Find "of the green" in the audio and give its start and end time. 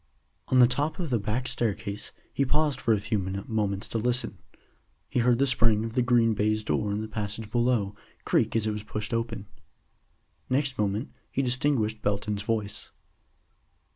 5.85-6.33